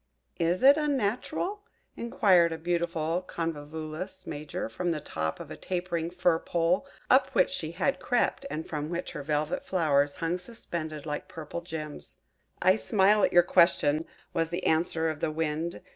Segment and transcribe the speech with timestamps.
[0.39, 1.61] "Is it unnatural?"
[1.95, 7.51] inquired a beautiful Convolulus Major, from the top of a tapering fir pole, up which
[7.51, 12.15] she had crept, and from which her velvet flowers hung suspended like purple gems.
[12.63, 15.81] "I smile at your question," was the answer of the Wind.